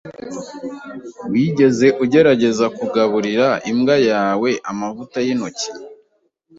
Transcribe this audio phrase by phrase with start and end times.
[1.31, 5.67] Wigeze ugerageza kugaburira imbwa yawe amavuta yintoki?